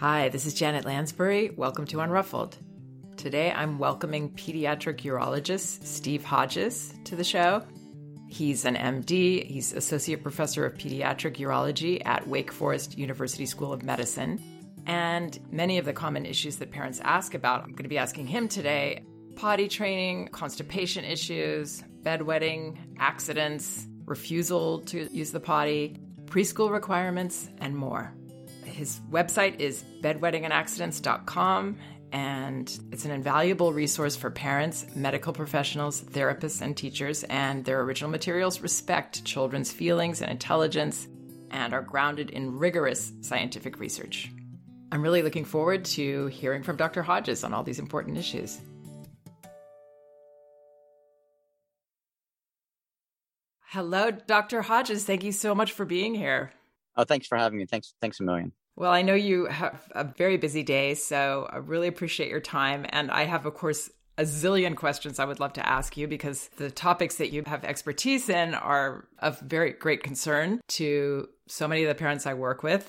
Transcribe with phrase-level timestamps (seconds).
[0.00, 1.50] Hi, this is Janet Lansbury.
[1.56, 2.56] Welcome to Unruffled.
[3.16, 7.64] Today I'm welcoming pediatric urologist Steve Hodges to the show.
[8.28, 13.82] He's an MD, he's Associate Professor of Pediatric Urology at Wake Forest University School of
[13.82, 14.40] Medicine.
[14.86, 18.28] And many of the common issues that parents ask about, I'm going to be asking
[18.28, 19.02] him today
[19.34, 25.96] potty training, constipation issues, bedwetting, accidents, refusal to use the potty,
[26.26, 28.14] preschool requirements, and more.
[28.78, 31.78] His website is bedwettingandaccidents.com,
[32.12, 37.24] and it's an invaluable resource for parents, medical professionals, therapists, and teachers.
[37.24, 41.08] And their original materials respect children's feelings and intelligence
[41.50, 44.30] and are grounded in rigorous scientific research.
[44.92, 47.02] I'm really looking forward to hearing from Dr.
[47.02, 48.60] Hodges on all these important issues.
[53.70, 54.62] Hello, Dr.
[54.62, 55.04] Hodges.
[55.04, 56.52] Thank you so much for being here.
[56.96, 57.66] Oh, thanks for having me.
[57.66, 58.52] Thanks, thanks a million.
[58.78, 62.86] Well, I know you have a very busy day, so I really appreciate your time.
[62.90, 66.46] And I have, of course, a zillion questions I would love to ask you because
[66.58, 71.82] the topics that you have expertise in are of very great concern to so many
[71.82, 72.88] of the parents I work with.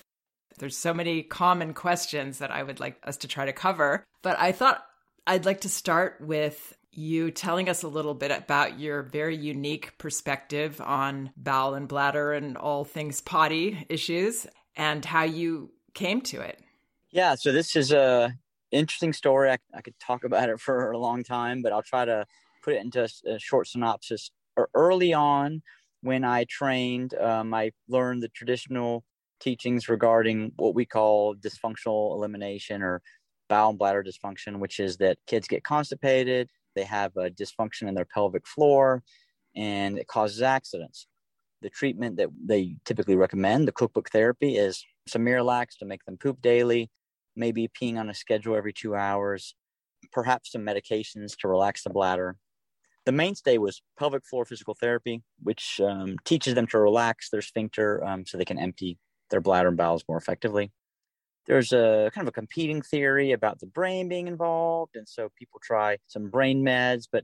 [0.59, 4.03] There's so many common questions that I would like us to try to cover.
[4.21, 4.85] But I thought
[5.25, 9.97] I'd like to start with you telling us a little bit about your very unique
[9.97, 16.39] perspective on bowel and bladder and all things potty issues and how you came to
[16.39, 16.59] it.
[17.11, 18.33] Yeah, so this is a
[18.71, 19.51] interesting story.
[19.51, 22.25] I, I could talk about it for a long time, but I'll try to
[22.63, 24.31] put it into a, a short synopsis.
[24.73, 25.61] Early on,
[26.01, 29.03] when I trained, um, I learned the traditional
[29.41, 33.01] teachings regarding what we call dysfunctional elimination or
[33.49, 37.95] bowel and bladder dysfunction, which is that kids get constipated, they have a dysfunction in
[37.95, 39.03] their pelvic floor,
[39.55, 41.07] and it causes accidents.
[41.61, 46.17] The treatment that they typically recommend, the cookbook therapy, is some Miralax to make them
[46.17, 46.89] poop daily,
[47.35, 49.55] maybe peeing on a schedule every two hours,
[50.11, 52.37] perhaps some medications to relax the bladder.
[53.05, 58.03] The mainstay was pelvic floor physical therapy, which um, teaches them to relax their sphincter
[58.05, 58.97] um, so they can empty
[59.29, 60.71] their bladder and bowels more effectively.
[61.47, 65.59] There's a kind of a competing theory about the brain being involved, and so people
[65.63, 67.23] try some brain meds, but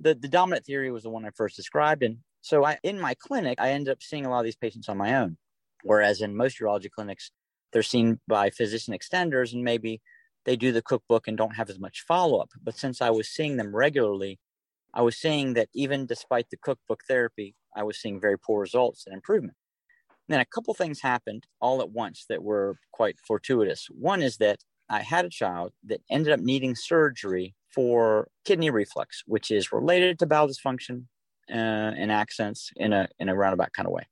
[0.00, 2.02] the, the dominant theory was the one I first described.
[2.02, 4.88] And so I, in my clinic, I ended up seeing a lot of these patients
[4.88, 5.38] on my own.
[5.84, 7.30] Whereas in most urology clinics,
[7.72, 10.00] they're seen by physician extenders and maybe
[10.44, 12.50] they do the cookbook and don't have as much follow up.
[12.62, 14.40] But since I was seeing them regularly,
[14.92, 19.06] I was seeing that even despite the cookbook therapy, I was seeing very poor results
[19.06, 19.56] and improvement.
[20.28, 23.88] then a couple things happened all at once that were quite fortuitous.
[23.90, 29.22] One is that I had a child that ended up needing surgery for kidney reflux,
[29.26, 31.06] which is related to bowel dysfunction
[31.50, 34.06] uh, and accents in a in a roundabout kind of way.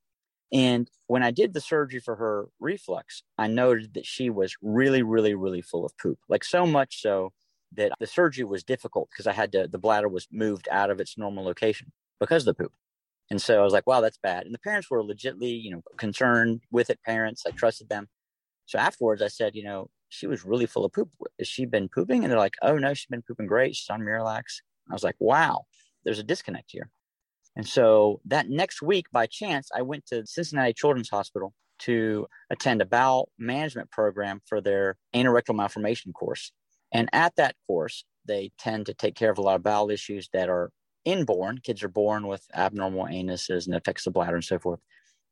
[0.53, 5.01] And when I did the surgery for her reflux, I noted that she was really,
[5.01, 6.19] really, really full of poop.
[6.29, 7.33] Like so much so
[7.75, 10.99] that the surgery was difficult because I had to, the bladder was moved out of
[10.99, 12.71] its normal location because of the poop.
[13.31, 14.45] And so I was like, wow, that's bad.
[14.45, 17.43] And the parents were legitly, you know, concerned with it, parents.
[17.47, 18.09] I trusted them.
[18.67, 21.09] So afterwards, I said, you know, she was really full of poop.
[21.39, 22.23] Has she been pooping?
[22.23, 23.75] And they're like, oh, no, she's been pooping great.
[23.75, 24.61] She's on Miralax.
[24.89, 25.63] I was like, wow,
[26.05, 26.91] there's a disconnect here.
[27.55, 32.81] And so that next week, by chance, I went to Cincinnati Children's Hospital to attend
[32.81, 36.51] a bowel management program for their anorectal malformation course.
[36.91, 40.29] And at that course, they tend to take care of a lot of bowel issues
[40.33, 40.71] that are
[41.05, 41.59] inborn.
[41.63, 44.79] Kids are born with abnormal anuses and affects the bladder and so forth.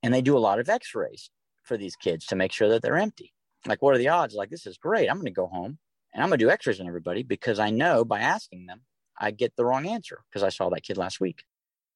[0.03, 1.29] And they do a lot of x rays
[1.63, 3.33] for these kids to make sure that they're empty.
[3.65, 4.33] Like, what are the odds?
[4.33, 5.07] Like, this is great.
[5.07, 5.77] I'm going to go home
[6.13, 8.81] and I'm going to do x rays on everybody because I know by asking them,
[9.19, 11.43] I get the wrong answer because I saw that kid last week.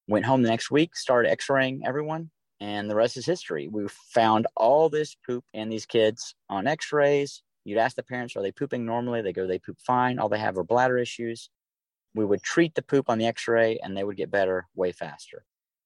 [0.07, 2.29] Went home the next week, started x raying everyone,
[2.59, 3.67] and the rest is history.
[3.67, 7.41] We found all this poop in these kids on x rays.
[7.63, 9.23] You'd ask the parents, are they pooping normally?
[9.23, 10.19] They go, they poop fine.
[10.19, 11.49] All they have are bladder issues.
[12.13, 14.91] We would treat the poop on the x ray and they would get better way
[14.91, 15.43] faster.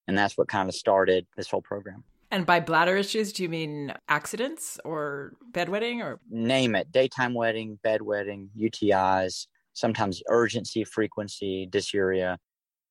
[0.07, 2.03] And that's what kind of started this whole program.
[2.31, 6.19] And by bladder issues, do you mean accidents or bedwetting or?
[6.30, 12.38] Name it daytime wetting, bedwetting, UTIs, sometimes urgency, frequency, dysuria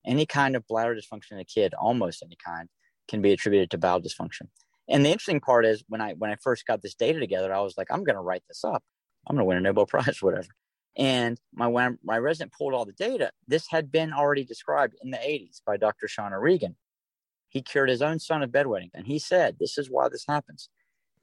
[0.08, 2.68] any kind of bladder dysfunction in a kid, almost any kind,
[3.08, 4.48] can be attributed to bowel dysfunction.
[4.88, 7.60] And the interesting part is when I when I first got this data together, I
[7.60, 8.82] was like, I'm going to write this up.
[9.26, 10.48] I'm going to win a Nobel Prize, whatever.
[10.96, 15.10] And my when my resident pulled all the data, this had been already described in
[15.10, 16.08] the 80s by Dr.
[16.08, 16.76] Sean O'Regan.
[17.50, 20.70] He cured his own son of bedwetting, and he said, "This is why this happens."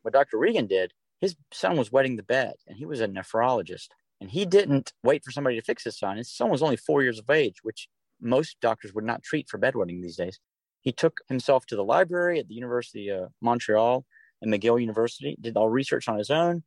[0.02, 0.38] What Dr.
[0.38, 3.90] Regan did, his son was wetting the bed, and he was a nephrologist,
[4.22, 6.18] and he didn't wait for somebody to fix his son.
[6.18, 7.90] His son was only four years of age, which
[8.22, 10.40] most doctors would not treat for bedwetting these days.
[10.82, 14.06] He took himself to the library at the University of Montreal
[14.42, 16.64] and McGill University, did all research on his own,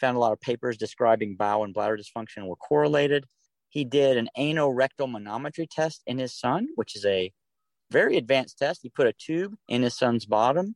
[0.00, 3.24] found a lot of papers describing bowel and bladder dysfunction were correlated.
[3.68, 7.32] He did an anorectal manometry test in his son, which is a
[7.90, 8.80] very advanced test.
[8.82, 10.74] He put a tube in his son's bottom,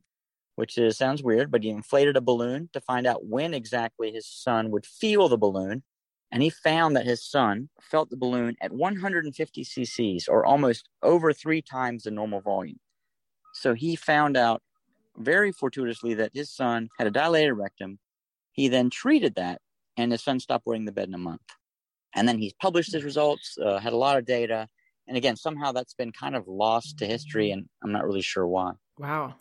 [0.55, 4.27] which is, sounds weird, but he inflated a balloon to find out when exactly his
[4.27, 5.83] son would feel the balloon.
[6.31, 11.31] And he found that his son felt the balloon at 150 cc's, or almost over
[11.31, 12.79] three times the normal volume.
[13.53, 14.61] So he found out
[15.17, 17.99] very fortuitously that his son had a dilated rectum.
[18.51, 19.61] He then treated that,
[19.95, 21.41] and his son stopped wearing the bed in a month.
[22.13, 24.67] And then he's published his results, uh, had a lot of data,
[25.07, 28.45] and again, somehow that's been kind of lost to history, and I'm not really sure
[28.45, 28.73] why.
[28.99, 29.35] Wow.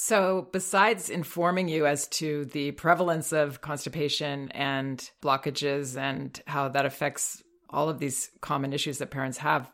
[0.00, 6.86] So, besides informing you as to the prevalence of constipation and blockages and how that
[6.86, 9.68] affects all of these common issues that parents have,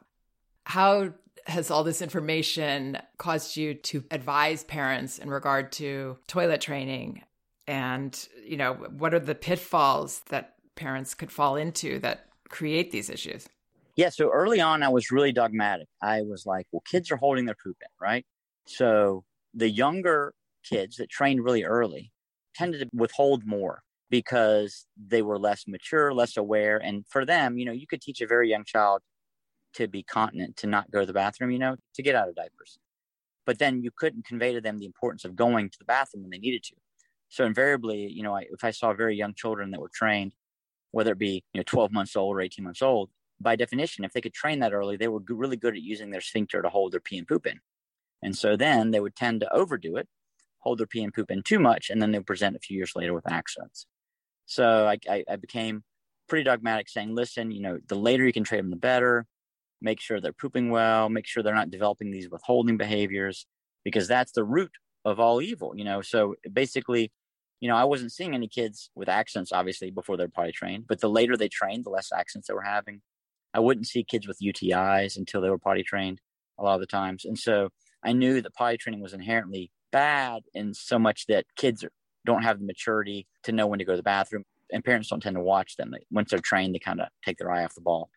[0.65, 1.12] how
[1.44, 7.23] has all this information caused you to advise parents in regard to toilet training?
[7.69, 13.11] And, you know, what are the pitfalls that parents could fall into that create these
[13.11, 13.47] issues?
[13.94, 15.88] Yeah, so early on, I was really dogmatic.
[16.00, 18.25] I was like, well, kids are holding their poop in, right?
[18.65, 19.23] So
[19.55, 20.35] the younger
[20.65, 22.12] kids that trained really early
[22.55, 26.79] tended to withhold more because they were less mature, less aware.
[26.79, 29.03] And for them, you know, you could teach a very young child
[29.75, 32.37] to be continent, to not go to the bathroom, you know, to get out of
[32.37, 32.79] diapers.
[33.45, 36.31] But then you couldn't convey to them the importance of going to the bathroom when
[36.31, 36.75] they needed to.
[37.29, 40.33] So invariably, you know, I, if I saw very young children that were trained,
[40.93, 43.11] whether it be you know 12 months old or 18 months old,
[43.41, 46.21] by definition, if they could train that early, they were really good at using their
[46.21, 47.59] sphincter to hold their pee and poop in.
[48.22, 50.08] And so then they would tend to overdo it,
[50.58, 52.76] hold their pee and poop in too much, and then they would present a few
[52.76, 53.87] years later with accidents.
[54.46, 55.84] So I, I, I became
[56.28, 59.26] pretty dogmatic, saying, listen, you know, the later you can train them, the better.
[59.82, 63.46] Make sure they're pooping well, make sure they're not developing these withholding behaviors,
[63.84, 64.72] because that's the root
[65.05, 66.00] of all evil, you know.
[66.00, 67.12] So basically,
[67.61, 71.00] you know, I wasn't seeing any kids with accidents, obviously, before they're potty trained, but
[71.00, 73.02] the later they trained, the less accidents they were having.
[73.52, 76.20] I wouldn't see kids with UTIs until they were potty trained
[76.58, 77.25] a lot of the times.
[77.25, 77.69] And so
[78.05, 81.85] I knew that potty training was inherently bad in so much that kids
[82.27, 85.23] don't have the maturity to know when to go to the bathroom and parents don't
[85.23, 85.95] tend to watch them.
[86.11, 88.11] Once they're trained, they kind of take their eye off the ball.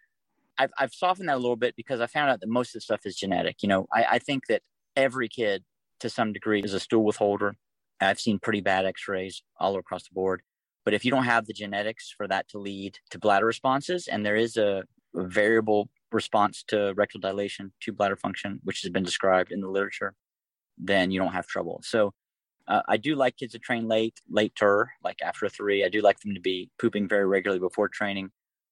[0.57, 2.81] I've, I've softened that a little bit because I found out that most of the
[2.81, 3.62] stuff is genetic.
[3.62, 4.63] You know, I, I think that
[4.95, 5.63] every kid
[6.00, 7.56] to some degree is a stool withholder.
[8.01, 10.42] I've seen pretty bad x rays all across the board.
[10.83, 14.25] But if you don't have the genetics for that to lead to bladder responses, and
[14.25, 14.83] there is a
[15.13, 20.13] variable response to rectal dilation to bladder function, which has been described in the literature,
[20.77, 21.81] then you don't have trouble.
[21.83, 22.13] So
[22.68, 25.86] uh, I do like kids to train late, later, like after three.
[25.86, 28.30] I do like them to be pooping very regularly before training,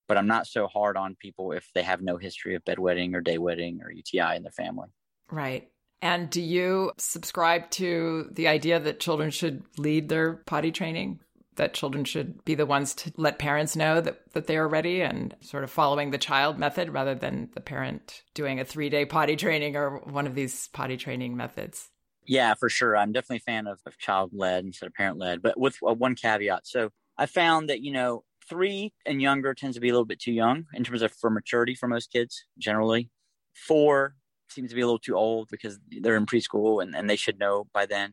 [0.07, 3.21] but I'm not so hard on people if they have no history of bedwetting or
[3.21, 4.89] day wetting or UTI in their family.
[5.31, 5.69] Right.
[6.01, 11.19] And do you subscribe to the idea that children should lead their potty training?
[11.55, 15.01] That children should be the ones to let parents know that, that they are ready
[15.01, 19.05] and sort of following the child method rather than the parent doing a three day
[19.05, 21.89] potty training or one of these potty training methods.
[22.25, 22.97] Yeah, for sure.
[22.97, 25.93] I'm definitely a fan of, of child led instead of parent led, but with uh,
[25.93, 26.65] one caveat.
[26.65, 30.19] So I found that, you know, three and younger tends to be a little bit
[30.19, 33.09] too young in terms of for maturity for most kids generally.
[33.53, 34.15] Four
[34.49, 37.39] seems to be a little too old because they're in preschool and, and they should
[37.39, 38.11] know by then.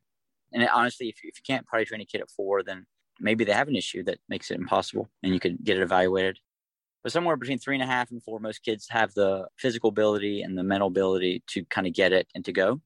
[0.52, 2.84] And honestly, if if you can't potty train a kid at four, then
[3.22, 6.38] maybe they have an issue that makes it impossible and you could get it evaluated.
[7.02, 10.42] But somewhere between three and a half and four, most kids have the physical ability
[10.42, 12.80] and the mental ability to kind of get it and to go.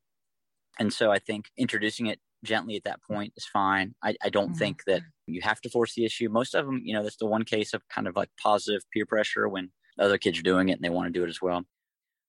[0.79, 3.95] And so I think introducing it gently at that point is fine.
[4.03, 4.59] I, I don't mm-hmm.
[4.59, 6.29] think that you have to force the issue.
[6.29, 9.07] Most of them, you know, that's the one case of kind of like positive peer
[9.07, 11.65] pressure when other kids are doing it and they want to do it as well.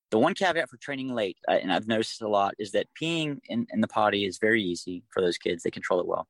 [0.09, 3.39] The one caveat for training late, uh, and I've noticed a lot, is that peeing
[3.49, 5.63] in, in the potty is very easy for those kids.
[5.63, 6.27] They control it well.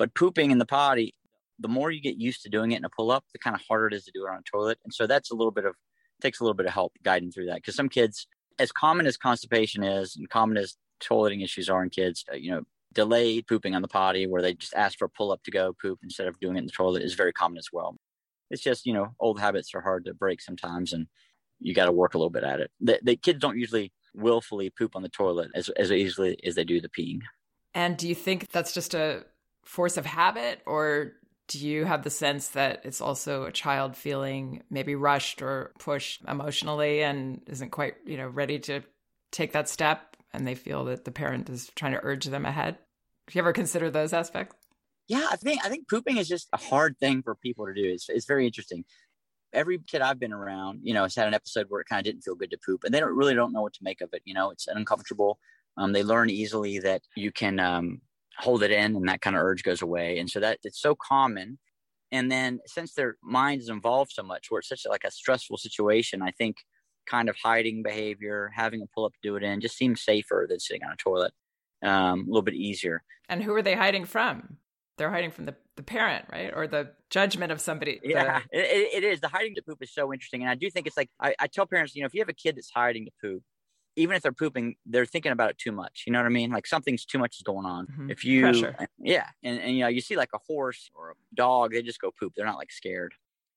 [0.00, 1.14] But pooping in the potty,
[1.58, 3.60] the more you get used to doing it in a pull up, the kind of
[3.68, 4.78] harder it is to do it on a toilet.
[4.82, 5.74] And so that's a little bit of
[6.22, 8.26] takes a little bit of help guiding through that because some kids,
[8.58, 12.50] as common as constipation is, and common as toileting issues are in kids, uh, you
[12.50, 12.62] know,
[12.94, 15.74] delayed pooping on the potty where they just ask for a pull up to go
[15.74, 17.94] poop instead of doing it in the toilet is very common as well.
[18.50, 21.08] It's just you know old habits are hard to break sometimes, and
[21.58, 22.70] you got to work a little bit at it.
[22.80, 26.64] The, the kids don't usually willfully poop on the toilet as as easily as they
[26.64, 27.20] do the peeing.
[27.74, 29.24] And do you think that's just a
[29.70, 31.12] force of habit or
[31.46, 36.22] do you have the sense that it's also a child feeling maybe rushed or pushed
[36.26, 38.82] emotionally and isn't quite you know ready to
[39.30, 42.78] take that step and they feel that the parent is trying to urge them ahead?
[43.28, 44.56] Do you ever consider those aspects?
[45.06, 47.84] Yeah i think i think pooping is just a hard thing for people to do.
[47.84, 48.84] It's, it's very interesting.
[49.52, 52.12] Every kid i've been around you know has had an episode where it kind of
[52.12, 54.10] didn't feel good to poop and they don't really don't know what to make of
[54.14, 54.50] it you know?
[54.50, 55.38] It's uncomfortable.
[55.76, 58.00] Um, they learn easily that you can um,
[58.40, 60.18] hold it in and that kind of urge goes away.
[60.18, 61.58] And so that it's so common
[62.12, 65.58] And then since their mind is involved so much, where it's such like a stressful
[65.58, 66.56] situation, I think
[67.06, 70.46] kind of hiding behavior, having a pull up to do it in, just seems safer
[70.48, 71.32] than sitting on a toilet.
[71.82, 73.02] Um, a little bit easier.
[73.28, 74.58] And who are they hiding from?
[74.98, 76.52] They're hiding from the, the parent, right?
[76.54, 78.00] Or the judgment of somebody.
[78.04, 79.20] Yeah, it, it is.
[79.20, 80.42] The hiding to poop is so interesting.
[80.42, 82.28] And I do think it's like, I, I tell parents, you know, if you have
[82.28, 83.42] a kid that's hiding to poop,
[83.96, 86.04] even if they're pooping, they're thinking about it too much.
[86.06, 86.50] You know what I mean?
[86.50, 87.86] Like something's too much is going on.
[87.86, 88.10] Mm-hmm.
[88.10, 88.76] If you, Pressure.
[88.98, 92.00] yeah, and, and you know, you see like a horse or a dog, they just
[92.00, 92.32] go poop.
[92.36, 93.14] They're not like scared.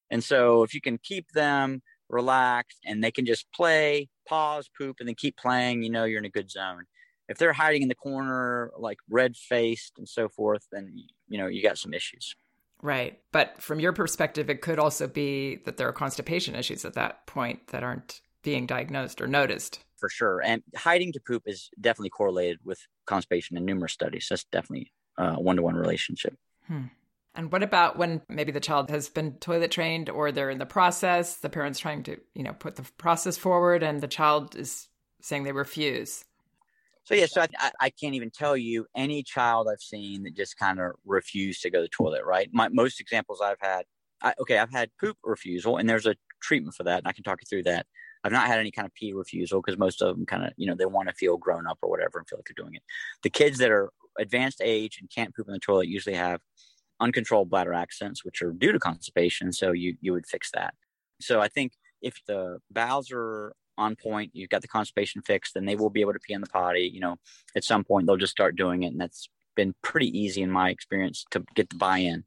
[0.09, 4.97] And so if you can keep them relaxed and they can just play, pause, poop,
[4.99, 6.83] and then keep playing, you know, you're in a good zone.
[7.29, 10.93] If they're hiding in the corner, like red faced and so forth, then
[11.29, 12.35] you know you got some issues.
[12.81, 13.19] Right.
[13.31, 17.25] But from your perspective, it could also be that there are constipation issues at that
[17.27, 20.41] point that aren't being diagnosed or noticed for sure.
[20.43, 24.27] And hiding to poop is definitely correlated with constipation in numerous studies.
[24.29, 26.35] That's definitely a one to one relationship.
[26.67, 26.87] Hmm.
[27.33, 30.65] And what about when maybe the child has been toilet trained or they're in the
[30.65, 34.89] process, the parents trying to, you know, put the process forward and the child is
[35.21, 36.25] saying they refuse?
[37.05, 40.57] So yeah, so I, I can't even tell you any child I've seen that just
[40.57, 42.25] kind of refused to go to the toilet.
[42.25, 43.85] Right, my most examples I've had,
[44.21, 47.23] I, okay, I've had poop refusal, and there's a treatment for that, and I can
[47.23, 47.85] talk you through that.
[48.23, 50.67] I've not had any kind of pee refusal because most of them kind of, you
[50.67, 52.83] know, they want to feel grown up or whatever and feel like they're doing it.
[53.21, 56.41] The kids that are advanced age and can't poop in the toilet usually have
[56.99, 59.51] uncontrolled bladder accidents, which are due to constipation.
[59.51, 60.73] So you you would fix that.
[61.19, 65.65] So I think if the bowels are on point, you've got the constipation fixed, then
[65.65, 66.89] they will be able to pee in the potty.
[66.93, 67.15] You know,
[67.55, 70.69] at some point they'll just start doing it, and that's been pretty easy in my
[70.69, 72.23] experience to get the buy-in.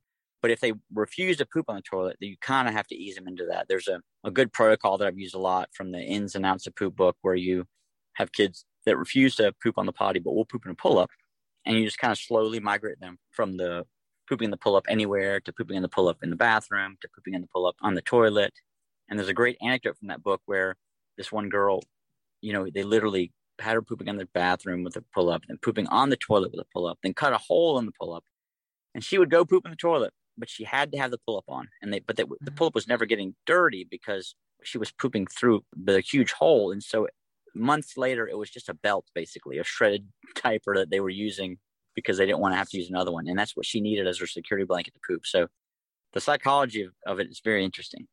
[0.46, 3.16] But if they refuse to poop on the toilet, you kind of have to ease
[3.16, 3.66] them into that.
[3.68, 6.68] There's a, a good protocol that I've used a lot from the ins and outs
[6.68, 7.64] of poop book where you
[8.12, 11.00] have kids that refuse to poop on the potty but will poop in a pull
[11.00, 11.10] up.
[11.64, 13.86] And you just kind of slowly migrate them from the
[14.28, 16.96] pooping in the pull up anywhere to pooping in the pull up in the bathroom
[17.00, 18.52] to pooping in the pull up on the toilet.
[19.08, 20.76] And there's a great anecdote from that book where
[21.18, 21.82] this one girl,
[22.40, 25.60] you know, they literally had her pooping in the bathroom with a pull up and
[25.60, 28.14] pooping on the toilet with a pull up, then cut a hole in the pull
[28.14, 28.22] up.
[28.94, 31.38] And she would go poop in the toilet but she had to have the pull
[31.38, 32.54] up on, and they but they, the mm-hmm.
[32.54, 36.82] pull up was never getting dirty because she was pooping through the huge hole, and
[36.82, 37.08] so
[37.54, 40.06] months later it was just a belt basically a shredded
[40.42, 41.56] diaper that they were using
[41.94, 44.06] because they didn't want to have to use another one, and that's what she needed
[44.06, 45.26] as her security blanket to poop.
[45.26, 45.48] So
[46.12, 48.06] the psychology of, of it is very interesting.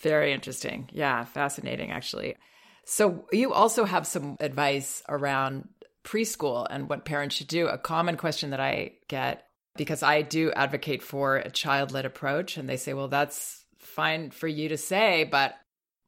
[0.00, 0.88] Very interesting.
[0.92, 2.36] Yeah, fascinating actually.
[2.84, 5.68] So you also have some advice around
[6.04, 7.68] preschool and what parents should do.
[7.68, 9.47] A common question that I get
[9.78, 12.58] because I do advocate for a child led approach.
[12.58, 15.54] And they say, well, that's fine for you to say, but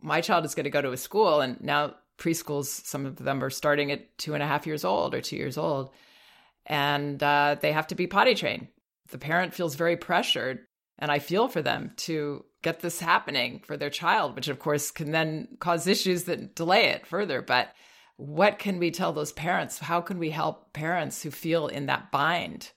[0.03, 1.41] my child is going to go to a school.
[1.41, 5.15] And now preschools, some of them are starting at two and a half years old
[5.15, 5.91] or two years old,
[6.67, 8.69] and uh, they have to be potty trained.
[9.11, 10.67] The parent feels very pressured.
[11.01, 14.91] And I feel for them to get this happening for their child, which of course
[14.91, 17.41] can then cause issues that delay it further.
[17.41, 17.73] But
[18.19, 19.79] what can we tell those parents?
[19.79, 22.71] How can we help parents who feel in that bind?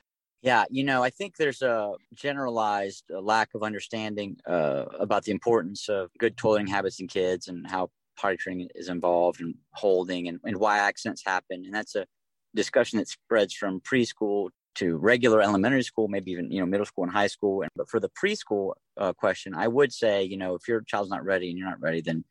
[0.44, 5.88] Yeah, you know, I think there's a generalized lack of understanding uh, about the importance
[5.88, 10.42] of good toileting habits in kids and how potty training is involved and holding and,
[10.44, 11.64] and why accidents happen.
[11.64, 12.06] And that's a
[12.54, 17.06] discussion that spreads from preschool to regular elementary school, maybe even you know middle school
[17.06, 17.62] and high school.
[17.62, 21.10] And but for the preschool uh, question, I would say you know if your child's
[21.10, 22.26] not ready and you're not ready, then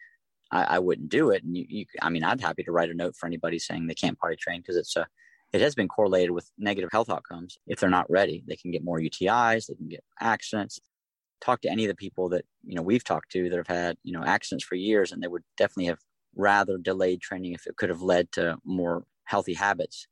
[0.51, 1.45] I, I wouldn't do it.
[1.45, 3.95] And you, you, I mean, I'd happy to write a note for anybody saying they
[3.95, 5.07] can't potty train because it's a
[5.53, 7.59] it has been correlated with negative health outcomes.
[7.67, 10.81] If they're not ready, they can get more UTIs, they can get accidents.
[11.41, 13.97] Talk to any of the people that, you know, we've talked to that have had,
[14.03, 15.99] you know, accidents for years and they would definitely have
[16.35, 20.07] rather delayed training if it could have led to more healthy habits.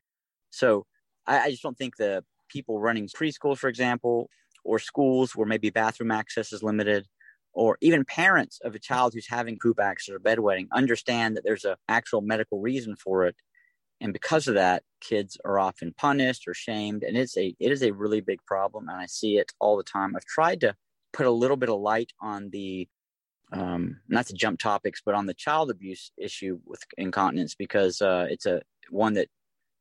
[0.50, 0.86] So
[1.26, 4.28] I, I just don't think the people running preschools, for example,
[4.64, 7.06] or schools where maybe bathroom access is limited,
[7.52, 11.64] or even parents of a child who's having poop accident or bedwetting understand that there's
[11.64, 13.36] an actual medical reason for it
[14.00, 17.82] and because of that kids are often punished or shamed and it's a it is
[17.82, 20.14] a really big problem and i see it all the time.
[20.16, 20.74] I've tried to
[21.12, 22.88] put a little bit of light on the
[23.52, 28.26] um, not to jump topics but on the child abuse issue with incontinence because uh,
[28.30, 29.28] it's a one that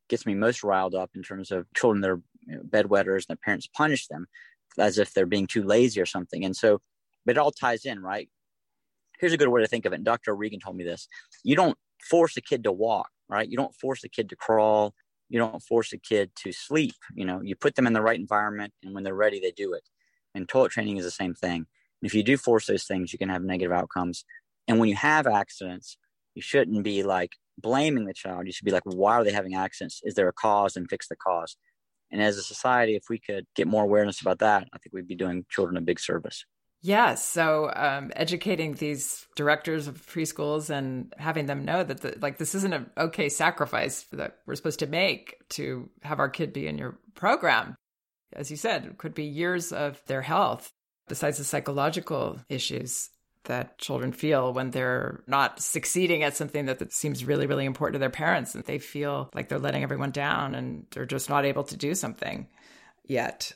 [0.08, 3.26] gets me most riled up in terms of children that are you know, bedwetters and
[3.28, 4.26] their parents punish them
[4.78, 6.44] as if they're being too lazy or something.
[6.44, 6.80] And so
[7.24, 8.28] but it all ties in right?
[9.20, 11.06] Here's a good way to think of it and dr regan told me this.
[11.44, 13.48] You don't force a kid to walk right?
[13.48, 14.94] You don't force a kid to crawl.
[15.28, 16.96] You don't force a kid to sleep.
[17.14, 19.72] You know, you put them in the right environment, and when they're ready, they do
[19.72, 19.84] it.
[20.34, 21.66] And toilet training is the same thing.
[22.02, 24.24] And if you do force those things, you can have negative outcomes.
[24.66, 25.96] And when you have accidents,
[26.34, 28.46] you shouldn't be like blaming the child.
[28.46, 30.00] You should be like, why are they having accidents?
[30.04, 30.76] Is there a cause?
[30.76, 31.56] And fix the cause.
[32.10, 35.06] And as a society, if we could get more awareness about that, I think we'd
[35.06, 36.44] be doing children a big service.
[36.82, 37.24] Yes.
[37.24, 42.54] So um, educating these directors of preschools and having them know that the, like this
[42.54, 46.78] isn't an okay sacrifice that we're supposed to make to have our kid be in
[46.78, 47.76] your program.
[48.32, 50.72] As you said, it could be years of their health
[51.08, 53.10] besides the psychological issues
[53.44, 57.94] that children feel when they're not succeeding at something that, that seems really, really important
[57.94, 61.44] to their parents and they feel like they're letting everyone down and they're just not
[61.44, 62.46] able to do something
[63.04, 63.52] yet.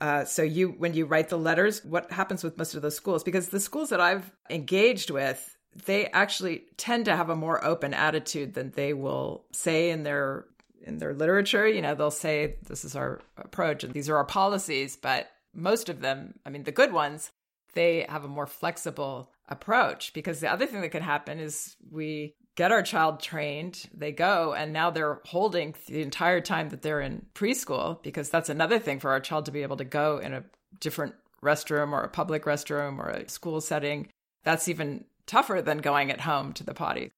[0.00, 3.24] Uh, so you, when you write the letters, what happens with most of those schools?
[3.24, 7.94] Because the schools that I've engaged with, they actually tend to have a more open
[7.94, 10.46] attitude than they will say in their
[10.82, 11.66] in their literature.
[11.68, 15.88] You know, they'll say this is our approach and these are our policies, but most
[15.88, 17.30] of them, I mean, the good ones,
[17.74, 20.12] they have a more flexible approach.
[20.12, 24.52] Because the other thing that could happen is we get our child trained, they go,
[24.52, 28.98] and now they're holding the entire time that they're in preschool, because that's another thing
[28.98, 30.42] for our child to be able to go in a
[30.80, 34.08] different restroom or a public restroom or a school setting.
[34.42, 37.12] That's even tougher than going at home to the potty.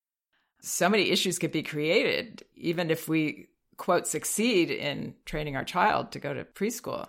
[0.61, 6.13] So many issues could be created, even if we, quote, succeed in training our child
[6.13, 7.09] to go to preschool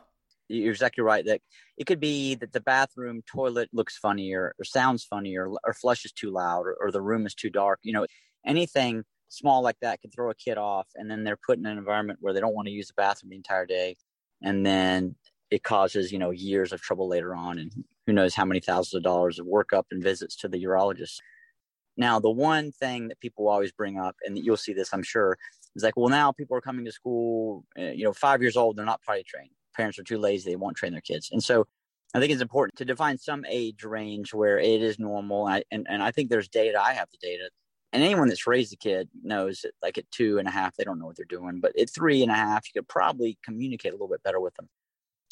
[0.51, 1.41] you're exactly right that
[1.77, 6.12] it could be that the bathroom toilet looks funny or, sounds funny or, or flushes
[6.12, 8.05] too loud or, or the room is too dark you know
[8.46, 11.77] anything small like that can throw a kid off and then they're put in an
[11.77, 13.96] environment where they don't want to use the bathroom the entire day
[14.41, 15.15] and then
[15.50, 17.72] it causes you know years of trouble later on and
[18.05, 21.20] who knows how many thousands of dollars of workup and visits to the urologist.
[21.98, 25.38] Now the one thing that people always bring up and you'll see this i'm sure
[25.75, 28.77] is like well now people are coming to school eh, you know five years old
[28.77, 31.30] they're not potty trained parents are too lazy they won't train their kids.
[31.32, 31.68] And so
[32.13, 35.63] i think it's important to define some age range where it is normal and I,
[35.72, 37.50] and, and I think there's data i have the data
[37.94, 40.84] and anyone that's raised a kid knows that like at two and a half they
[40.84, 43.92] don't know what they're doing but at three and a half you could probably communicate
[43.92, 44.70] a little bit better with them.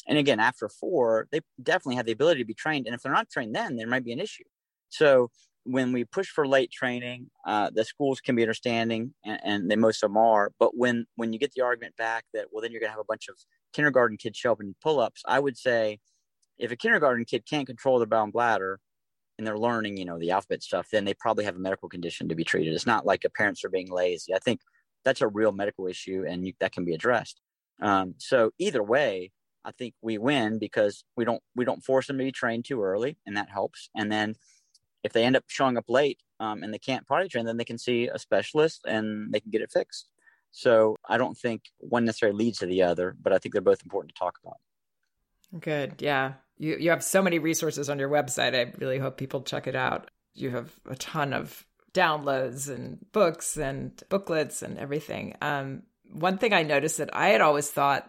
[0.06, 3.12] And again after four they definitely have the ability to be trained and if they're
[3.12, 4.44] not trained then there might be an issue.
[4.88, 5.30] So
[5.64, 9.76] when we push for late training, uh, the schools can be understanding, and, and, they
[9.76, 10.52] most of them are.
[10.58, 13.00] But when when you get the argument back that well, then you're going to have
[13.00, 13.36] a bunch of
[13.72, 15.98] kindergarten kids show up and pull ups, I would say
[16.58, 18.78] if a kindergarten kid can't control their bowel and bladder
[19.38, 22.28] and they're learning, you know, the alphabet stuff, then they probably have a medical condition
[22.28, 22.74] to be treated.
[22.74, 24.34] It's not like a parents are being lazy.
[24.34, 24.60] I think
[25.04, 27.40] that's a real medical issue, and you, that can be addressed.
[27.80, 29.32] Um, so either way,
[29.64, 32.82] I think we win because we don't we don't force them to be trained too
[32.82, 33.88] early, and that helps.
[33.96, 34.34] And then
[35.02, 37.64] if they end up showing up late um, and they can't potty train, then they
[37.64, 40.08] can see a specialist and they can get it fixed.
[40.50, 43.82] So I don't think one necessarily leads to the other, but I think they're both
[43.82, 44.56] important to talk about.
[45.58, 45.96] Good.
[46.00, 46.34] Yeah.
[46.58, 48.54] You, you have so many resources on your website.
[48.54, 50.10] I really hope people check it out.
[50.34, 55.36] You have a ton of downloads and books and booklets and everything.
[55.40, 55.82] Um,
[56.12, 58.08] one thing I noticed that I had always thought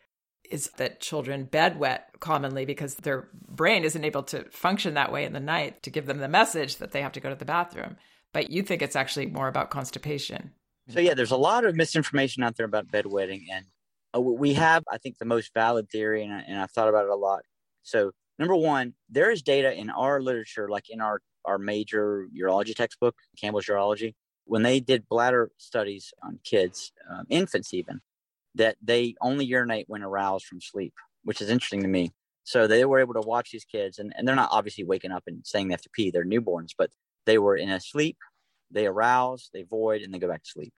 [0.52, 5.34] is that children bedwet commonly because their brain isn't able to function that way in
[5.34, 7.98] the night to give them the message that they have to go to the bathroom.
[8.34, 10.52] But you think it's actually more about constipation.
[10.90, 13.44] So, yeah, there's a lot of misinformation out there about bedwetting.
[13.52, 13.66] And
[14.16, 17.06] uh, we have, I think, the most valid theory, and, I, and I've thought about
[17.06, 17.42] it a lot.
[17.84, 22.76] So, number one, there is data in our literature, like in our, our major urology
[22.76, 24.14] textbook, Campbell's Urology,
[24.46, 28.02] when they did bladder studies on kids, um, infants even,
[28.56, 32.12] that they only urinate when aroused from sleep, which is interesting to me.
[32.44, 35.24] So they were able to watch these kids, and, and they're not obviously waking up
[35.28, 36.12] and saying they have to pee.
[36.12, 36.92] They're newborns, but
[37.26, 38.18] they were in a sleep,
[38.72, 40.74] they arouse, they void, and they go back to sleep.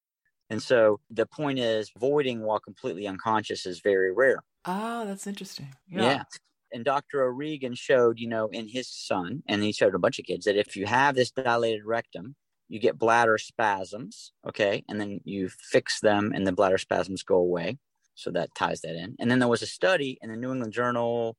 [0.50, 4.44] And so the point is, voiding while completely unconscious is very rare.
[4.66, 5.70] Oh, that's interesting.
[5.88, 6.02] Yeah.
[6.02, 6.24] yeah.
[6.72, 7.24] And Dr.
[7.24, 10.58] O'Regan showed, you know, in his son, and he showed a bunch of kids that
[10.58, 12.36] if you have this dilated rectum,
[12.70, 17.36] you get bladder spasms, okay, and then you fix them and the bladder spasms go
[17.36, 17.78] away.
[18.16, 19.16] So that ties that in.
[19.20, 21.36] And then there was a study in the New England Journal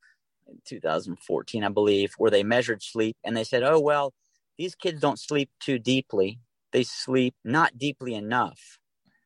[0.48, 4.12] in 2014, I believe, where they measured sleep and they said, oh, well,
[4.58, 6.40] these kids don't sleep too deeply.
[6.72, 8.78] They sleep not deeply enough.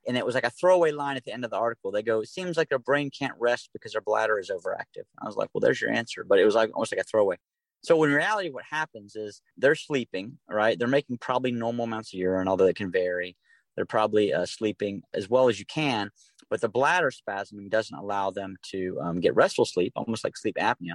[0.07, 1.91] And it was like a throwaway line at the end of the article.
[1.91, 5.05] They go, it seems like their brain can't rest because their bladder is overactive.
[5.21, 6.25] I was like, well, there's your answer.
[6.27, 7.37] But it was like almost like a throwaway.
[7.83, 10.79] So in reality, what happens is they're sleeping, right?
[10.79, 13.37] They're making probably normal amounts of urine, although it can vary.
[13.77, 16.11] They're probably uh, sleeping as well as you can,
[16.51, 20.57] but the bladder spasming doesn't allow them to um, get restful sleep, almost like sleep
[20.59, 20.95] apnea.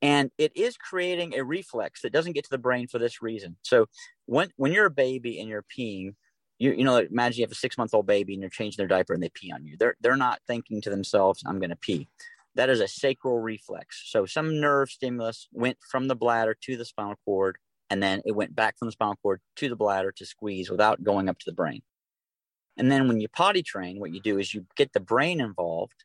[0.00, 3.56] And it is creating a reflex that doesn't get to the brain for this reason.
[3.62, 3.86] So
[4.26, 6.14] when when you're a baby and you're peeing,
[6.58, 8.88] you you know, imagine you have a six month old baby and you're changing their
[8.88, 9.76] diaper and they pee on you.
[9.78, 12.08] They're they're not thinking to themselves, "I'm going to pee."
[12.54, 14.02] That is a sacral reflex.
[14.06, 17.56] So some nerve stimulus went from the bladder to the spinal cord,
[17.88, 21.02] and then it went back from the spinal cord to the bladder to squeeze without
[21.02, 21.82] going up to the brain.
[22.76, 26.04] And then when you potty train, what you do is you get the brain involved,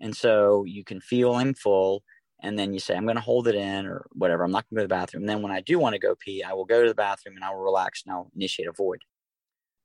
[0.00, 2.02] And so you can feel him full,
[2.40, 4.44] and then you say, I'm going to hold it in or whatever.
[4.44, 5.22] I'm not going to go to the bathroom.
[5.22, 7.36] And then when I do want to go pee, I will go to the bathroom
[7.36, 9.00] and I will relax and I'll initiate a void.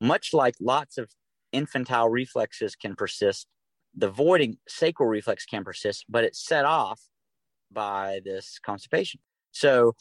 [0.01, 1.09] Much like lots of
[1.51, 3.47] infantile reflexes can persist,
[3.99, 7.01] the voiding sacral reflex can persist, but it's set off
[7.71, 9.19] by this constipation.
[9.51, 9.95] So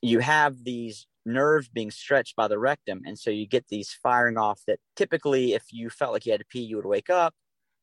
[0.00, 3.02] you have these nerves being stretched by the rectum.
[3.04, 6.40] And so you get these firing off that typically, if you felt like you had
[6.40, 7.34] to pee, you would wake up.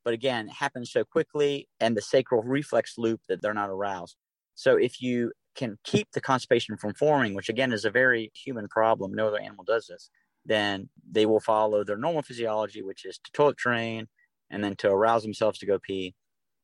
[0.04, 4.16] But again, it happens so quickly and the sacral reflex loop that they're not aroused.
[4.56, 8.68] So if you can keep the constipation from forming, which again is a very human
[8.68, 10.10] problem, no other animal does this,
[10.46, 14.08] then they will follow their normal physiology, which is to toilet train
[14.50, 16.16] and then to arouse themselves to go pee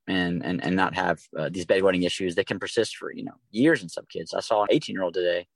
[0.08, 3.36] and and, and not have uh, these bedwetting issues that can persist for you know
[3.52, 4.34] years in some kids.
[4.34, 5.48] I saw an 18 year old today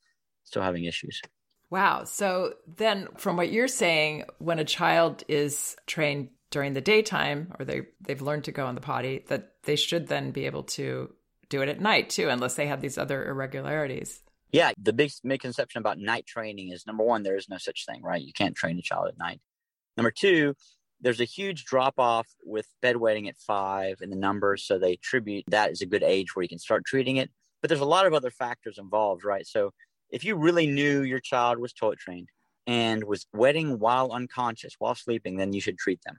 [0.43, 1.21] still having issues.
[1.69, 2.05] Wow.
[2.05, 7.65] So then, from what you're saying, when a child is trained during the daytime or
[7.65, 11.13] they they've learned to go on the potty, that they should then be able to
[11.49, 14.21] do it at night too, unless they have these other irregularities.
[14.51, 18.01] Yeah, the big misconception about night training is number one, there is no such thing,
[18.01, 18.21] right?
[18.21, 19.41] You can't train a child at night.
[19.95, 20.55] Number two,
[21.01, 24.63] there's a huge drop off with bedwetting at five in the numbers.
[24.63, 27.29] So they attribute that as a good age where you can start treating it.
[27.61, 29.45] But there's a lot of other factors involved, right?
[29.45, 29.71] So
[30.09, 32.29] if you really knew your child was toilet trained
[32.67, 36.17] and was wetting while unconscious, while sleeping, then you should treat them.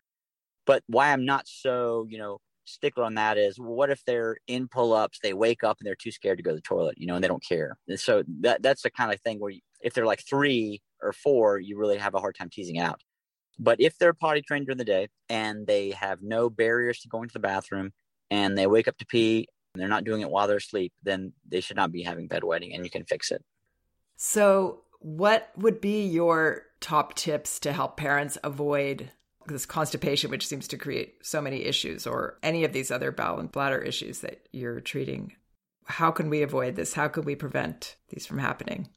[0.66, 4.69] But why I'm not so, you know, stickler on that is what if they're in
[4.69, 7.07] pull ups, they wake up and they're too scared to go to the toilet, you
[7.07, 7.77] know, and they don't care.
[7.88, 11.12] And so that that's the kind of thing where you, if they're like three or
[11.12, 13.01] four, you really have a hard time teasing out.
[13.62, 17.29] But if they're potty trained during the day and they have no barriers to going
[17.29, 17.92] to the bathroom
[18.31, 21.35] and they wake up to pee and they're not doing it while they're asleep, then
[21.46, 23.44] they should not be having bedwetting and you can fix it.
[24.16, 29.11] So, what would be your top tips to help parents avoid
[29.46, 33.40] this constipation, which seems to create so many issues, or any of these other bowel
[33.40, 35.33] and bladder issues that you're treating?
[35.85, 36.92] How can we avoid this?
[36.92, 38.88] How can we prevent these from happening?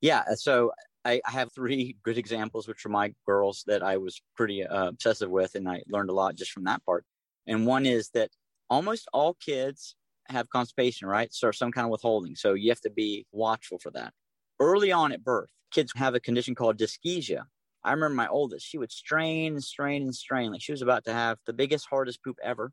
[0.00, 0.72] Yeah, so
[1.06, 4.88] I, I, have three good examples, which are my girls that I was pretty uh,
[4.88, 7.04] obsessive with, and I learned a lot just from that part.
[7.46, 8.30] And one is that
[8.68, 9.94] almost all kids
[10.28, 11.32] have constipation, right?
[11.32, 12.34] So some kind of withholding.
[12.34, 14.12] So you have to be watchful for that.
[14.58, 17.42] Early on at birth, kids have a condition called dyschezia.
[17.84, 20.50] I remember my oldest, she would strain and strain and strain.
[20.50, 22.72] Like she was about to have the biggest, hardest poop ever.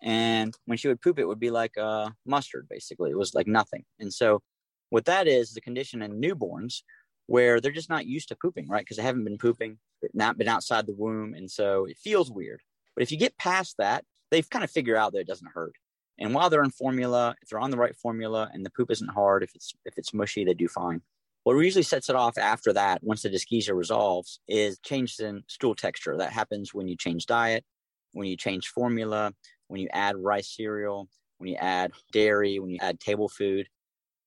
[0.00, 3.10] And when she would poop, it would be like uh, mustard, basically.
[3.10, 3.84] It was like nothing.
[3.98, 4.40] And so,
[4.90, 6.82] what that is, the condition in newborns
[7.26, 8.80] where they're just not used to pooping, right?
[8.80, 9.78] Because they haven't been pooping,
[10.14, 11.34] not been outside the womb.
[11.34, 12.60] And so it feels weird.
[12.94, 15.74] But if you get past that, they've kind of figured out that it doesn't hurt.
[16.18, 19.10] And while they're in formula, if they're on the right formula and the poop isn't
[19.10, 21.00] hard, if it's if it's mushy, they do fine.
[21.44, 25.74] What usually sets it off after that, once the dyschezia resolves, is changes in stool
[25.74, 26.16] texture.
[26.16, 27.64] That happens when you change diet,
[28.12, 29.32] when you change formula,
[29.66, 31.08] when you add rice cereal,
[31.38, 33.66] when you add dairy, when you add table food,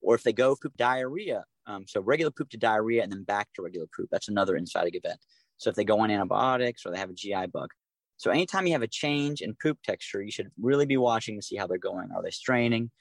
[0.02, 3.48] or if they go poop diarrhea um, so regular poop to diarrhea and then back
[3.56, 4.10] to regular poop.
[4.12, 5.20] That's another encytic event.
[5.58, 7.70] So if they go on antibiotics or they have a GI bug.
[8.18, 11.42] So anytime you have a change in poop texture, you should really be watching to
[11.42, 12.10] see how they're going.
[12.16, 12.92] Are they straining?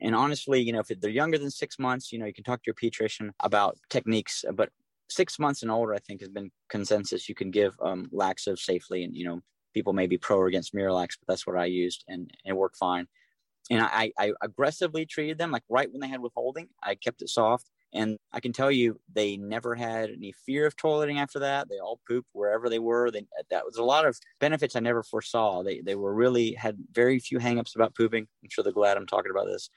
[0.00, 2.62] And honestly, you know, if they're younger than six months, you know, you can talk
[2.62, 4.44] to your pediatrician about techniques.
[4.52, 4.70] But
[5.10, 7.28] six months and older, I think, has been consensus.
[7.28, 9.40] You can give um, laxative safely, and you know,
[9.74, 12.76] people may be pro or against Miralax, but that's what I used, and it worked
[12.76, 13.06] fine.
[13.70, 17.28] And I, I aggressively treated them, like right when they had withholding, I kept it
[17.28, 21.68] soft and I can tell you, they never had any fear of toileting after that.
[21.68, 23.10] They all pooped wherever they were.
[23.10, 25.62] They, that was a lot of benefits I never foresaw.
[25.62, 28.26] They, they were really had very few hangups about pooping.
[28.42, 29.70] I'm sure they're glad I'm talking about this.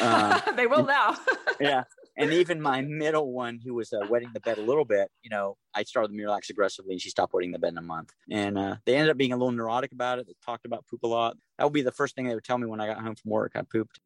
[0.00, 1.16] Um, they will now.
[1.60, 1.84] yeah.
[2.16, 5.30] And even my middle one, who was uh, wetting the bed a little bit, you
[5.30, 8.10] know, I started the Miralax aggressively and she stopped wetting the bed in a month.
[8.30, 10.26] And uh, they ended up being a little neurotic about it.
[10.26, 11.36] They talked about poop a lot.
[11.58, 13.30] That would be the first thing they would tell me when I got home from
[13.30, 13.52] work.
[13.54, 14.00] I pooped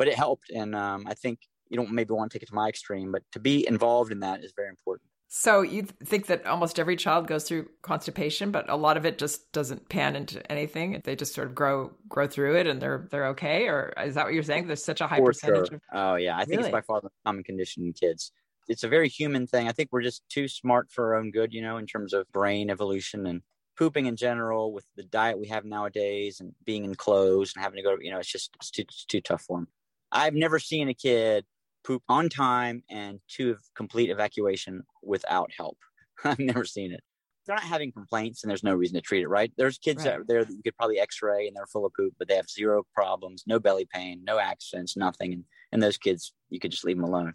[0.00, 0.48] but it helped.
[0.48, 3.22] And um, I think you don't maybe want to take it to my extreme, but
[3.32, 5.08] to be involved in that is very important.
[5.32, 9.16] So you think that almost every child goes through constipation, but a lot of it
[9.16, 11.00] just doesn't pan into anything.
[11.04, 13.68] They just sort of grow grow through it, and they're they're okay.
[13.68, 14.66] Or is that what you're saying?
[14.66, 15.68] There's such a high For percentage.
[15.68, 15.76] Sure.
[15.76, 15.82] Of...
[15.92, 16.70] Oh yeah, I think really?
[16.70, 18.32] it's by far the common condition in kids.
[18.66, 19.68] It's a very human thing.
[19.68, 22.26] I think we're just too smart for our own good, you know, in terms of
[22.32, 23.42] brain evolution and
[23.78, 24.72] pooping in general.
[24.72, 28.18] With the diet we have nowadays, and being enclosed and having to go, you know,
[28.18, 29.68] it's just it's too, it's too tough for them.
[30.10, 31.44] I've never seen a kid
[31.84, 35.78] poop on time and to complete evacuation without help.
[36.24, 37.00] I've never seen it.
[37.46, 39.50] They're not having complaints and there's no reason to treat it, right?
[39.56, 40.14] There's kids right.
[40.14, 42.36] out there that you could probably x ray and they're full of poop, but they
[42.36, 45.32] have zero problems, no belly pain, no accidents, nothing.
[45.32, 47.34] And, and those kids, you could just leave them alone.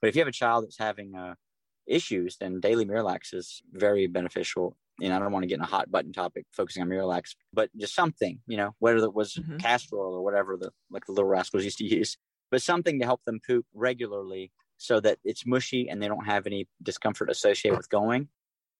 [0.00, 1.34] But if you have a child that's having uh,
[1.86, 4.76] issues, then daily Miralax is very beneficial.
[5.02, 7.70] and I don't want to get in a hot button topic focusing on Miralax, but
[7.76, 9.56] just something, you know, whether it was mm-hmm.
[9.56, 12.18] castor oil or whatever the like the little rascals used to use,
[12.50, 16.46] but something to help them poop regularly so that it's mushy and they don't have
[16.46, 18.28] any discomfort associated with going.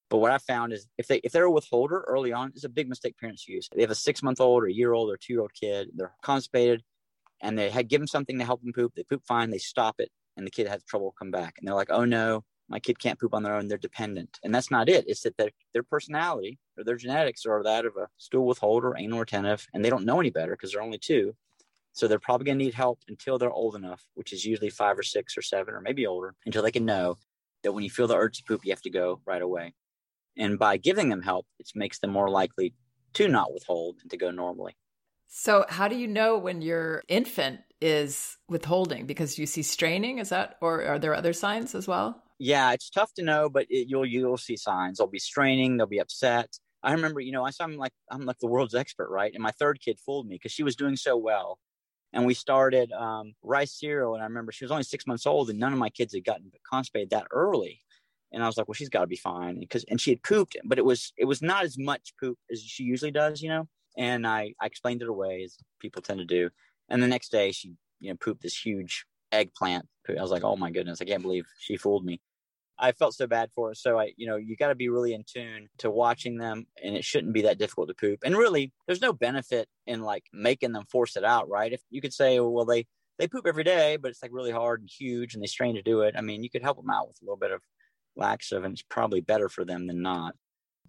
[0.08, 2.68] But what I found is if they if they're a withholder early on, it's a
[2.68, 3.68] big mistake parents use.
[3.74, 5.88] They have a six month old or a year old or two year old kid,
[5.94, 6.84] they're constipated,
[7.42, 8.92] and they had given something to help them poop.
[8.94, 11.74] They poop fine, they stop it, and the kid has trouble come back, and they're
[11.74, 13.66] like, oh no, my kid can't poop on their own.
[13.66, 15.06] They're dependent, and that's not it.
[15.08, 19.20] It's that their their personality or their genetics are that of a stool withholder, anal
[19.20, 21.34] retentive, and they don't know any better because they're only two.
[21.96, 24.98] So they're probably going to need help until they're old enough, which is usually five
[24.98, 27.16] or six or seven or maybe older, until they can know
[27.62, 29.72] that when you feel the urge to poop, you have to go right away.
[30.36, 32.74] And by giving them help, it makes them more likely
[33.14, 34.76] to not withhold and to go normally.
[35.26, 39.06] So, how do you know when your infant is withholding?
[39.06, 42.22] Because you see straining, is that, or are there other signs as well?
[42.38, 44.98] Yeah, it's tough to know, but it, you'll you'll see signs.
[44.98, 45.78] They'll be straining.
[45.78, 46.58] They'll be upset.
[46.82, 49.32] I remember, you know, I saw I'm like I'm like the world's expert, right?
[49.32, 51.58] And my third kid fooled me because she was doing so well,
[52.16, 54.14] and we started um, rice cereal.
[54.14, 56.24] And I remember she was only six months old, and none of my kids had
[56.24, 57.80] gotten constipated that early
[58.32, 60.56] and I was like, well, she's got to be fine because and she had pooped,
[60.64, 63.68] but it was it was not as much poop as she usually does, you know.
[63.96, 66.50] And I I explained it away as people tend to do,
[66.88, 69.86] and the next day she you know pooped this huge eggplant.
[70.08, 72.20] I was like, oh my goodness, I can't believe she fooled me.
[72.78, 73.74] I felt so bad for her.
[73.74, 76.96] So I, you know, you got to be really in tune to watching them, and
[76.96, 78.20] it shouldn't be that difficult to poop.
[78.24, 81.72] And really, there's no benefit in like making them force it out, right?
[81.72, 82.86] If you could say, well, they
[83.18, 85.82] they poop every day, but it's like really hard and huge, and they strain to
[85.82, 86.14] do it.
[86.18, 87.62] I mean, you could help them out with a little bit of
[88.16, 90.34] laxative and it's probably better for them than not.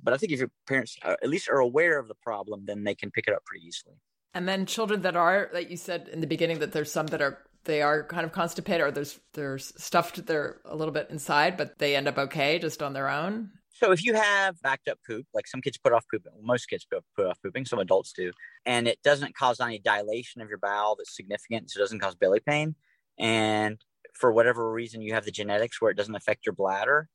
[0.02, 2.84] But I think if your parents uh, at least are aware of the problem, then
[2.84, 3.96] they can pick it up pretty easily.
[4.34, 7.22] And then children that are, like you said in the beginning, that there's some that
[7.22, 11.58] are they are kind of constipated or there's there's stuffed they're a little bit inside,
[11.58, 13.52] but they end up okay just on their own.
[13.74, 16.88] So if you have backed up poop, like some kids put off pooping, most kids
[16.92, 18.32] put, put off pooping, some adults do,
[18.66, 22.16] and it doesn't cause any dilation of your bowel that's significant, so it doesn't cause
[22.16, 22.74] belly pain,
[23.20, 23.78] and
[24.14, 27.08] for whatever reason you have the genetics where it doesn't affect your bladder,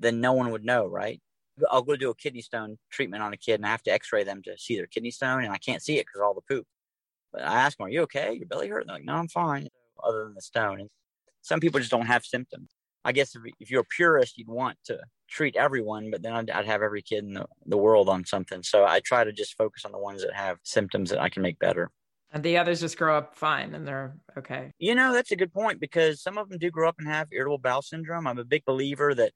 [0.00, 1.20] then no one would know, right?
[1.70, 4.12] I'll go do a kidney stone treatment on a kid and I have to x
[4.12, 6.54] ray them to see their kidney stone and I can't see it because all the
[6.54, 6.66] poop.
[7.32, 8.32] But I ask them, Are you okay?
[8.32, 8.86] Your belly hurt?
[8.86, 9.68] They're like, No, I'm fine,
[10.04, 10.80] other than the stone.
[10.80, 10.90] And
[11.42, 12.70] some people just don't have symptoms.
[13.04, 14.98] I guess if, if you're a purist, you'd want to
[15.30, 18.62] treat everyone, but then I'd, I'd have every kid in the, the world on something.
[18.62, 21.42] So I try to just focus on the ones that have symptoms that I can
[21.42, 21.90] make better.
[22.32, 24.72] And the others just grow up fine and they're okay.
[24.78, 27.28] You know, that's a good point because some of them do grow up and have
[27.32, 28.26] irritable bowel syndrome.
[28.26, 29.32] I'm a big believer that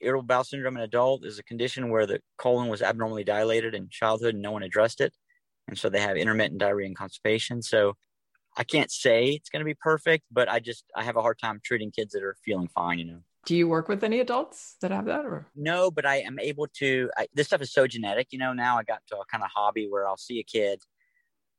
[0.00, 3.88] irritable bowel syndrome in adult is a condition where the colon was abnormally dilated in
[3.90, 5.14] childhood and no one addressed it.
[5.68, 7.62] And so they have intermittent diarrhea and constipation.
[7.62, 7.94] So
[8.56, 11.38] I can't say it's going to be perfect, but I just, I have a hard
[11.38, 13.20] time treating kids that are feeling fine, you know.
[13.44, 15.48] Do you work with any adults that have that or?
[15.56, 18.78] No, but I am able to, I, this stuff is so genetic, you know, now
[18.78, 20.80] I got to a kind of hobby where I'll see a kid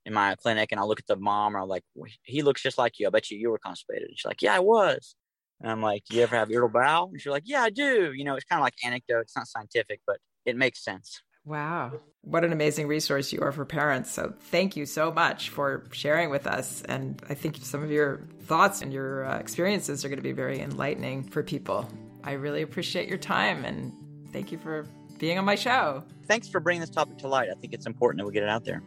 [0.06, 1.84] in my clinic and I'll look at the mom or I'm like,
[2.24, 3.08] he looks just like you.
[3.08, 4.10] I bet you you were constipated.
[4.10, 5.16] And she's like, yeah, I was.
[5.62, 7.10] And I'm like, do you ever have irritable bowel?
[7.12, 8.14] And she's like, yeah, I do.
[8.14, 9.22] You know, it's kind of like anecdote.
[9.22, 11.22] It's not scientific, but it makes sense.
[11.46, 12.00] Wow.
[12.22, 14.12] What an amazing resource you are for parents.
[14.12, 16.82] So thank you so much for sharing with us.
[16.84, 20.32] And I think some of your thoughts and your uh, experiences are going to be
[20.32, 21.90] very enlightening for people.
[22.24, 23.92] I really appreciate your time and
[24.32, 26.04] thank you for being on my show.
[26.28, 27.50] Thanks for bringing this topic to light.
[27.50, 28.82] I think it's important that we get it out there.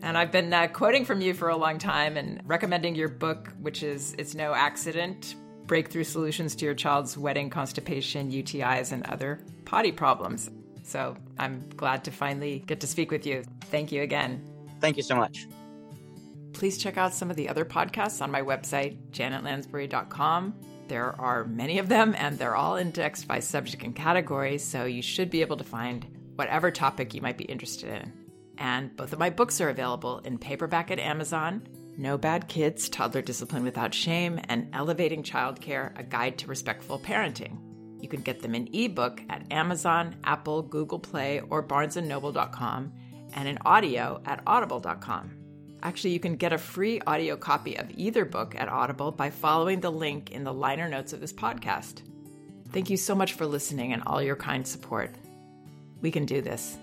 [0.00, 3.52] And I've been uh, quoting from you for a long time and recommending your book,
[3.60, 5.34] which is It's No Accident
[5.66, 10.50] breakthrough solutions to your child's wetting, constipation, UTIs, and other potty problems.
[10.88, 13.44] So I'm glad to finally get to speak with you.
[13.66, 14.42] Thank you again.
[14.80, 15.46] Thank you so much.
[16.54, 20.54] Please check out some of the other podcasts on my website, janetlansbury.com.
[20.88, 25.02] There are many of them, and they're all indexed by subject and category, so you
[25.02, 28.12] should be able to find whatever topic you might be interested in.
[28.56, 33.22] And both of my books are available in paperback at Amazon no Bad Kids, Toddler
[33.22, 37.67] Discipline Without Shame, and Elevating Childcare, A Guide to Respectful Parenting.
[38.00, 42.92] You can get them in ebook at Amazon, Apple, Google Play, or barnesandnoble.com,
[43.34, 45.30] and in audio at audible.com.
[45.82, 49.80] Actually, you can get a free audio copy of either book at Audible by following
[49.80, 52.02] the link in the liner notes of this podcast.
[52.72, 55.14] Thank you so much for listening and all your kind support.
[56.00, 56.76] We can do this.